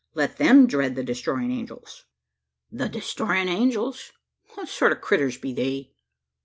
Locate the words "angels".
1.51-2.05, 3.49-4.11